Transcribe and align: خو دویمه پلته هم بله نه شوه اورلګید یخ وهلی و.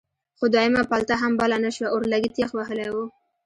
خو 0.37 0.45
دویمه 0.53 0.81
پلته 0.89 1.13
هم 1.21 1.33
بله 1.41 1.57
نه 1.65 1.71
شوه 1.75 1.87
اورلګید 1.93 2.35
یخ 2.41 2.51
وهلی 2.55 2.87
و. 2.93 2.97